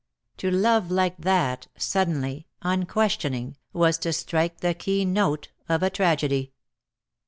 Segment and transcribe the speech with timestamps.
[0.37, 6.53] To love like that, suddenly, unquestioning, was to strike the keynote of a tragedy.